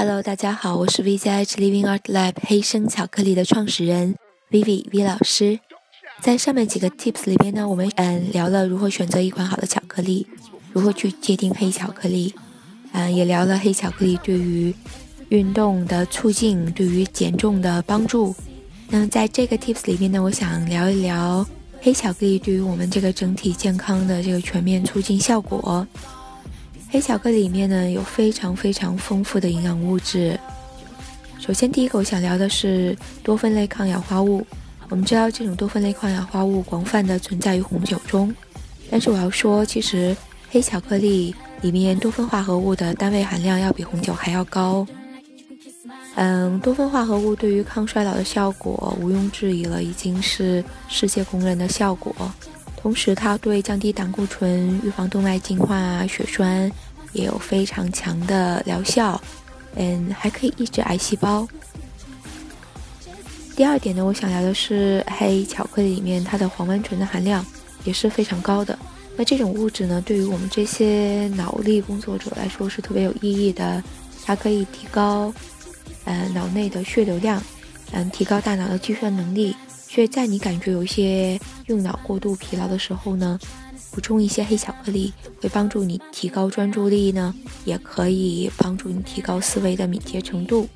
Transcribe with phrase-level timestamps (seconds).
[0.00, 4.14] Hello，大家好，我是 VZH Living Art Lab 黑生巧克力的创始人
[4.48, 5.58] Vivi V 老师。
[6.20, 10.24] 在上面几个 Tips 里边呢，我们嗯聊了如何选择一款好的巧克力，
[10.72, 12.32] 如何去界定黑巧克力，
[12.92, 14.72] 嗯也聊了黑巧克力对于
[15.30, 18.32] 运动的促进，对于减重的帮助。
[18.90, 21.44] 那在这个 Tips 里边呢，我想聊一聊
[21.80, 25.84] 黑巧克力对于我们这个整体健康的这个全面促进效果。
[26.90, 30.38] 黑巧克力里面呢有非常非常丰富的营养物质。
[31.38, 34.46] 首先，第一个我想聊的是多酚类抗氧化物。
[34.88, 38.34] 我们知道这种多酚类抗氧化物广泛的存在于红酒中，
[38.90, 40.16] 但是我要说，其实
[40.50, 44.86] 黑巧克力里面多酚化合物的单位含量要比红酒还要高。
[46.14, 52.14] 嗯，多酚化合物对于抗衰老的效果毋庸置疑了，已经是世界公认的效果。
[52.88, 56.72] 同时，它对降低胆固醇、预防动脉硬化、血栓
[57.12, 59.20] 也有非常强的疗效。
[59.74, 61.46] 嗯，还可以抑制癌细胞。
[63.54, 67.44] 第二点呢，我想聊的是黑巧克力里面它的黄烷醇的含量
[67.84, 68.78] 也是非常高的。
[69.18, 73.84] 那这种物质呢，对于我们这些脑力工作者来说是特别有意义的。
[74.24, 75.30] 它可以提高
[76.06, 77.42] 呃脑内的血流量，
[77.92, 79.54] 嗯，提高大脑的计算能力。
[79.98, 83.36] 所以在你感觉有一些用脑过度疲劳的时候呢，
[83.90, 90.68] 补充一些黑巧克力会帮助你提高专注力呢，也可以帮助你提高思维的敏捷程度。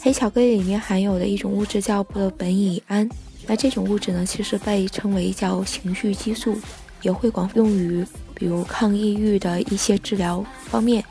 [0.00, 3.08] 黑巧克力里面含有的一种物质叫布苯乙胺，
[3.44, 6.56] 那这种物质呢，其实被称为叫情绪激素，
[7.02, 11.04] 也会广用于比如抗抑郁的一些治疗方面，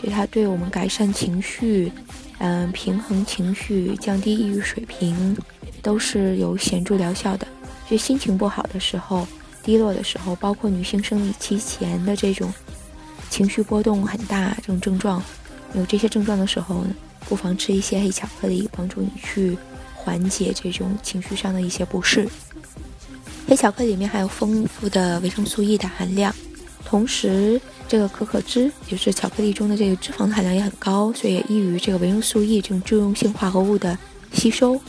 [0.00, 1.90] 所以它对我们改善情绪，
[2.38, 5.36] 嗯，平衡情绪，降低抑郁水平。
[5.86, 7.46] 都是有显著疗效的。
[7.88, 9.24] 就心情不好的时候、
[9.62, 12.52] 低落的时候，包括女性生理期前的这种
[13.30, 15.22] 情绪波动很大这种症状，
[15.72, 16.90] 有这些症状的时候呢，
[17.28, 19.56] 不妨吃一些黑巧克力，帮助你去
[19.94, 22.28] 缓解这种情绪上的一些不适。
[23.46, 26.34] 黑巧克力里面含有丰富的维生素 E 的含量，
[26.84, 33.96] 同时这个可可脂就是巧克力中的这个脂肪的含量也很高，所以也易于这个维生素 E 这种助溶性化合物的
[34.32, 34.80] 吸收。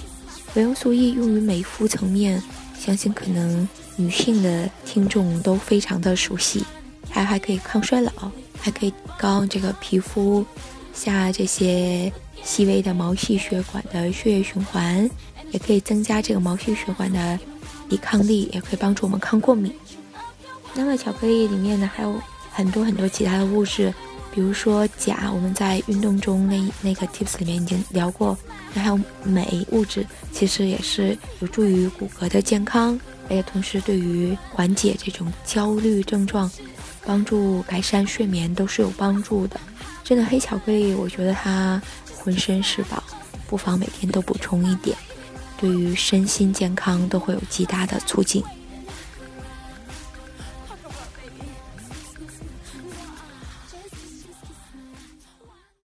[0.58, 2.42] 维生素 E 用于美肤层面，
[2.80, 6.66] 相信可能女性的听众都非常的熟悉。
[7.08, 8.12] 它还可以抗衰老，
[8.60, 10.44] 还可以高这个皮肤
[10.96, 12.12] 下这些
[12.44, 15.08] 细微的毛细血管的血液循环，
[15.52, 17.40] 也可以增加这个毛细血管的
[17.88, 19.72] 抵抗力，也可以帮助我们抗过敏。
[20.74, 22.20] 那么巧克力里面呢，还有
[22.52, 23.94] 很多很多其他的物质。
[24.38, 28.38] 比如说钾，我们在运动中那那个 tips 里面已经聊过，
[28.72, 32.94] 那还有镁物质，其实也是有助于骨骼的健康，
[33.24, 36.48] 而且同时对于缓解这种焦虑症状，
[37.04, 39.60] 帮助改善睡眠都是有帮助的。
[40.04, 41.82] 真的黑巧克力，我觉得它
[42.16, 43.02] 浑身是宝，
[43.48, 44.96] 不妨每天都补充一点，
[45.60, 48.44] 对于身心健康都会有极大的促进。